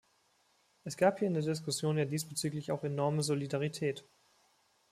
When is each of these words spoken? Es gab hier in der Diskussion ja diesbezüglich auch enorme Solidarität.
Es 0.83 0.97
gab 0.97 1.19
hier 1.19 1.27
in 1.27 1.35
der 1.35 1.43
Diskussion 1.43 1.95
ja 1.95 2.05
diesbezüglich 2.05 2.71
auch 2.71 2.83
enorme 2.83 3.21
Solidarität. 3.21 4.03